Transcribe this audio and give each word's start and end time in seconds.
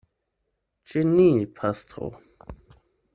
Ĉe 0.93 1.03
ni, 1.09 1.27
pastro. 1.59 2.09